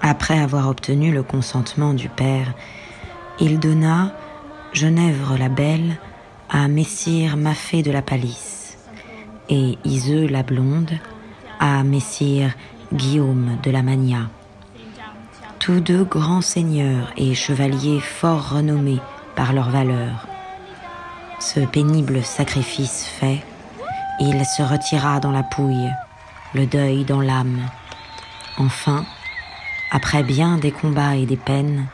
Après 0.01 0.38
avoir 0.38 0.69
obtenu 0.69 1.12
le 1.12 1.23
consentement 1.23 1.95
du 1.95 2.09
père, 2.09 2.53
il 3.41 3.60
donna 3.60 4.12
Genèvre 4.73 5.38
la 5.38 5.49
Belle 5.49 5.97
à 6.49 6.67
Messire 6.67 7.38
Maffé 7.38 7.82
de 7.84 7.91
la 7.91 8.02
Palisse 8.02 8.78
et 9.47 9.78
Iseux 9.86 10.28
la 10.28 10.43
Blonde 10.43 10.91
à 11.60 11.84
Messire 11.84 12.54
Guillaume 12.93 13.58
de 13.63 13.71
la 13.71 13.82
Magna. 13.82 14.30
Tous 15.58 15.80
deux 15.80 16.04
grands 16.04 16.41
seigneurs 16.41 17.12
et 17.17 17.34
chevaliers 17.34 18.02
fort 18.02 18.49
renommés 18.49 18.99
par 19.36 19.54
leur 19.54 19.69
valeur. 19.69 20.28
Ce 21.39 21.62
pénible 21.62 22.23
sacrifice 22.23 23.06
fait, 23.06 23.41
il 24.19 24.45
se 24.45 24.62
retira 24.62 25.19
dans 25.19 25.32
la 25.32 25.43
pouille, 25.43 25.89
le 26.54 26.65
deuil 26.65 27.06
dans 27.06 27.21
l'âme. 27.21 27.62
Enfin, 28.58 29.06
après 29.91 30.23
bien 30.23 30.58
des 30.58 30.71
combats 30.71 31.15
et 31.15 31.25
des 31.25 31.38
peines, 31.38 31.88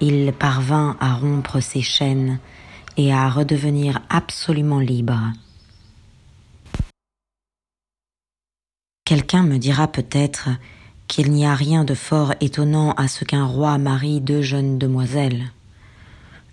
il 0.00 0.32
parvint 0.32 0.96
à 1.00 1.14
rompre 1.14 1.60
ses 1.60 1.82
chaînes 1.82 2.38
et 2.96 3.12
à 3.12 3.28
redevenir 3.28 4.00
absolument 4.08 4.80
libre. 4.80 5.32
Quelqu'un 9.04 9.42
me 9.42 9.58
dira 9.58 9.88
peut-être 9.88 10.48
qu'il 11.08 11.32
n'y 11.32 11.44
a 11.44 11.54
rien 11.54 11.84
de 11.84 11.94
fort 11.94 12.34
étonnant 12.40 12.92
à 12.92 13.08
ce 13.08 13.24
qu'un 13.24 13.44
roi 13.44 13.76
marie 13.78 14.20
deux 14.20 14.42
jeunes 14.42 14.78
demoiselles. 14.78 15.50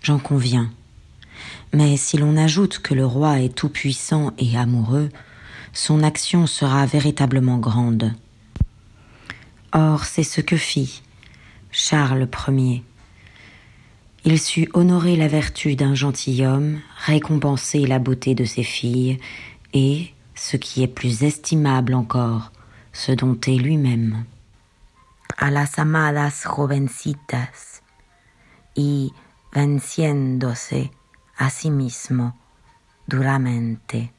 J'en 0.02 0.18
conviens. 0.18 0.70
Mais 1.72 1.96
si 1.96 2.18
l'on 2.18 2.36
ajoute 2.36 2.80
que 2.80 2.94
le 2.94 3.06
roi 3.06 3.40
est 3.40 3.54
tout-puissant 3.54 4.32
et 4.38 4.56
amoureux, 4.58 5.10
son 5.72 6.02
action 6.02 6.46
sera 6.46 6.86
véritablement 6.86 7.58
grande. 7.58 8.12
Or, 9.72 10.04
c'est 10.04 10.24
ce 10.24 10.40
que 10.40 10.56
fit 10.56 11.02
Charles 11.70 12.26
Ier. 12.48 12.82
Il 14.24 14.38
sut 14.40 14.68
honorer 14.74 15.16
la 15.16 15.28
vertu 15.28 15.76
d'un 15.76 15.94
gentilhomme, 15.94 16.80
récompenser 17.06 17.86
la 17.86 17.98
beauté 17.98 18.34
de 18.34 18.44
ses 18.44 18.64
filles, 18.64 19.18
et, 19.72 20.12
ce 20.34 20.56
qui 20.56 20.82
est 20.82 20.88
plus 20.88 21.22
estimable 21.22 21.94
encore, 21.94 22.52
se 22.92 23.12
dompter 23.12 23.56
lui-même. 23.56 24.24
A 25.38 25.50
las 25.50 25.78
amadas 25.78 26.44
jovencitas, 26.44 27.82
y 28.76 29.12
venciéndose 29.52 30.90
a 31.38 31.50
sí 31.50 31.70
mismo 31.70 32.34
duramente. 33.06 34.17